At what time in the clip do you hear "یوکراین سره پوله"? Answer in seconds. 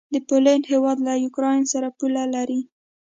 1.23-2.23